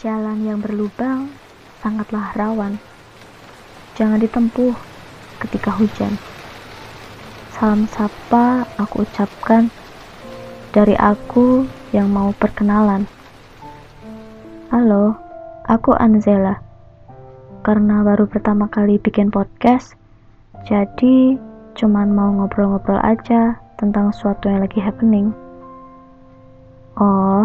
[0.00, 1.28] Jalan yang berlubang
[1.84, 2.80] sangatlah rawan.
[4.00, 4.72] Jangan ditempuh
[5.44, 6.16] ketika hujan.
[7.52, 9.68] Salam sapa aku ucapkan
[10.72, 13.04] dari aku yang mau perkenalan.
[14.72, 15.20] Halo,
[15.68, 16.64] aku Anzela.
[17.60, 20.00] Karena baru pertama kali bikin podcast,
[20.64, 21.36] jadi
[21.76, 25.36] cuman mau ngobrol-ngobrol aja tentang sesuatu yang lagi happening.
[26.96, 27.44] Oh,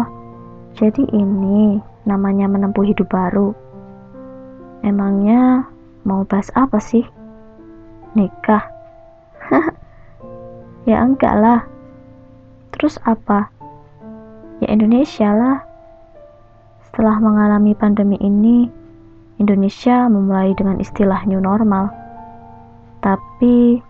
[0.72, 3.50] jadi ini namanya menempuh hidup baru.
[4.86, 5.66] Emangnya
[6.06, 7.02] mau bahas apa sih?
[8.14, 8.62] Nikah?
[10.88, 11.60] ya enggak lah.
[12.70, 13.50] Terus apa?
[14.62, 15.58] Ya Indonesia lah.
[16.86, 18.70] Setelah mengalami pandemi ini,
[19.36, 21.92] Indonesia memulai dengan istilah new normal.
[23.04, 23.82] Tapi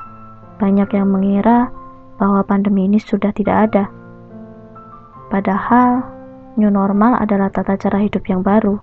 [0.58, 1.70] banyak yang mengira
[2.16, 3.84] bahwa pandemi ini sudah tidak ada.
[5.28, 6.15] Padahal
[6.56, 8.80] new normal adalah tata cara hidup yang baru.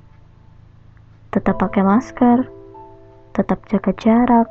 [1.34, 2.45] Tetap pakai masker,
[3.34, 4.48] tetap jaga jarak,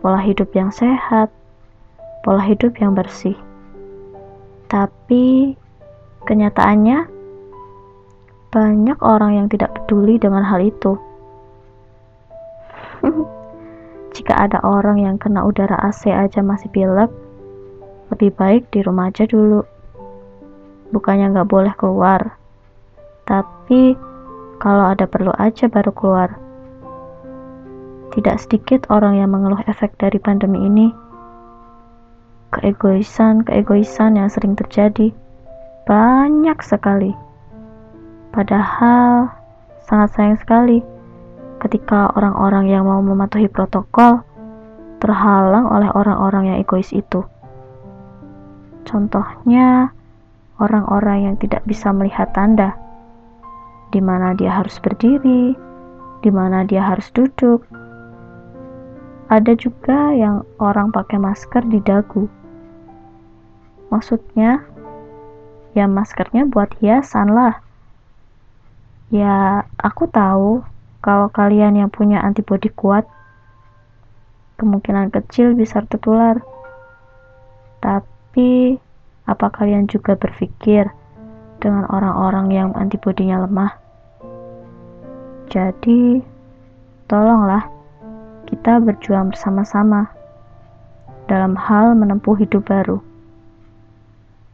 [0.00, 1.28] pola hidup yang sehat,
[2.24, 3.36] pola hidup yang bersih.
[4.72, 5.52] Tapi
[6.24, 7.12] kenyataannya
[8.48, 10.96] banyak orang yang tidak peduli dengan hal itu.
[14.16, 17.12] Jika ada orang yang kena udara AC aja masih pilek,
[18.08, 19.73] lebih baik di rumah aja dulu
[20.90, 22.36] bukannya nggak boleh keluar.
[23.24, 23.96] Tapi
[24.60, 26.30] kalau ada perlu aja baru keluar.
[28.12, 30.88] Tidak sedikit orang yang mengeluh efek dari pandemi ini.
[32.54, 35.10] Keegoisan-keegoisan yang sering terjadi
[35.84, 37.10] banyak sekali.
[38.30, 39.30] Padahal
[39.84, 40.78] sangat sayang sekali
[41.60, 44.22] ketika orang-orang yang mau mematuhi protokol
[45.02, 47.24] terhalang oleh orang-orang yang egois itu.
[48.84, 49.92] Contohnya,
[50.62, 52.74] orang-orang yang tidak bisa melihat tanda,
[53.90, 55.54] di mana dia harus berdiri,
[56.22, 57.62] di mana dia harus duduk.
[59.32, 62.28] Ada juga yang orang pakai masker di dagu.
[63.88, 64.62] Maksudnya,
[65.74, 67.58] ya maskernya buat hiasan lah.
[69.10, 70.62] Ya, aku tahu
[71.04, 73.04] kalau kalian yang punya antibodi kuat,
[74.56, 76.40] kemungkinan kecil bisa tertular.
[77.84, 78.80] Tapi
[79.24, 80.88] apa kalian juga berpikir
[81.60, 83.72] dengan orang-orang yang antibodinya lemah?
[85.48, 86.20] Jadi,
[87.08, 87.68] tolonglah
[88.48, 90.08] kita berjuang bersama-sama
[91.28, 93.00] dalam hal menempuh hidup baru.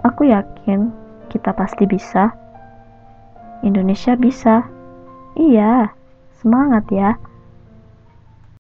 [0.07, 0.95] Aku yakin
[1.29, 2.33] kita pasti bisa.
[3.61, 4.65] Indonesia bisa.
[5.37, 5.93] Iya,
[6.41, 7.15] semangat ya.